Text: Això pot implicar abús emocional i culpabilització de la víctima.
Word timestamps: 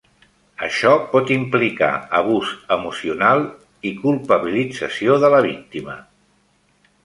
Això 0.67 0.93
pot 1.11 1.33
implicar 1.35 1.89
abús 2.21 2.55
emocional 2.77 3.45
i 3.93 3.95
culpabilització 4.01 5.23
de 5.27 5.33
la 5.37 5.47
víctima. 5.51 6.03